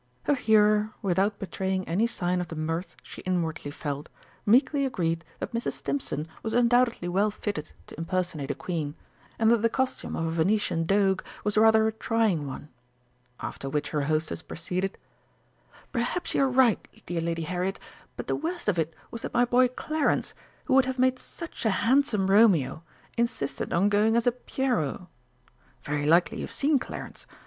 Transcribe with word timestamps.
Her 0.23 0.33
hearer, 0.33 0.95
without 1.03 1.37
betraying 1.37 1.87
any 1.87 2.07
sign 2.07 2.41
of 2.41 2.47
the 2.47 2.55
mirth 2.55 2.95
she 3.03 3.21
inwardly 3.21 3.69
felt, 3.69 4.09
meekly 4.47 4.83
agreed 4.83 5.23
that 5.37 5.51
Mrs. 5.51 5.73
Stimpson 5.73 6.27
was 6.41 6.55
undoubtedly 6.55 7.07
well 7.07 7.29
fitted 7.29 7.71
to 7.85 7.95
impersonate 7.99 8.49
a 8.49 8.55
Queen, 8.55 8.95
and 9.37 9.51
that 9.51 9.61
the 9.61 9.69
costume 9.69 10.15
of 10.15 10.25
a 10.25 10.31
Venetian 10.31 10.87
Doge 10.87 11.21
was 11.43 11.55
rather 11.55 11.85
a 11.87 11.91
trying 11.91 12.47
one, 12.47 12.69
after 13.41 13.69
which 13.69 13.91
her 13.91 14.05
hostess 14.05 14.41
proceeded: 14.41 14.97
"Perhaps 15.91 16.33
you 16.33 16.41
are 16.45 16.49
right, 16.49 16.87
dear 17.05 17.21
Lady 17.21 17.43
Harriet, 17.43 17.79
but 18.17 18.25
the 18.25 18.35
worst 18.35 18.67
of 18.67 18.79
it 18.79 18.95
was 19.11 19.21
that 19.21 19.35
my 19.35 19.45
boy 19.45 19.67
Clarence, 19.67 20.33
who 20.65 20.73
would 20.73 20.85
have 20.85 20.97
made 20.97 21.19
such 21.19 21.63
a 21.63 21.69
handsome 21.69 22.25
Romeo, 22.31 22.81
insisted 23.19 23.71
on 23.71 23.87
going 23.87 24.15
as 24.15 24.25
a 24.25 24.31
Pierrot! 24.31 25.01
Very 25.83 26.07
likely 26.07 26.39
you 26.39 26.45
have 26.45 26.51
seen 26.51 26.79
Clarence?... 26.79 27.27